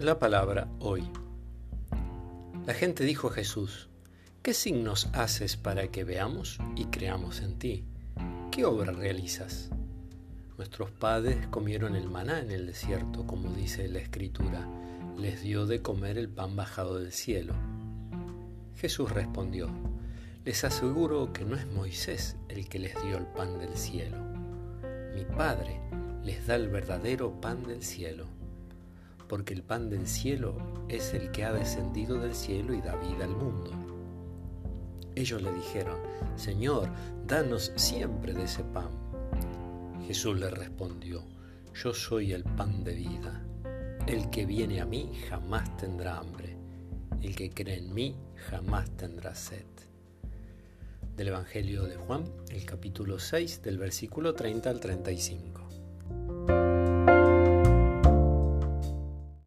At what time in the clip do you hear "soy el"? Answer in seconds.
41.94-42.42